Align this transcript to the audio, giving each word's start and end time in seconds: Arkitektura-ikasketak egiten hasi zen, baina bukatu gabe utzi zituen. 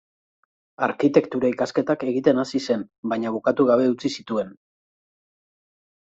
Arkitektura-ikasketak 0.85 2.05
egiten 2.11 2.41
hasi 2.43 2.61
zen, 2.67 2.85
baina 3.11 3.33
bukatu 3.35 3.67
gabe 3.73 3.85
utzi 3.91 4.11
zituen. 4.21 4.49